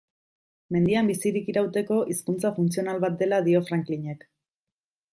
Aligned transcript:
Mendian 0.75 1.11
bizirik 1.11 1.51
irauteko 1.53 1.99
hizkuntza 2.15 2.53
funtzional 2.57 3.05
bat 3.07 3.23
dela 3.23 3.45
dio 3.51 3.65
Franklinek. 3.71 4.29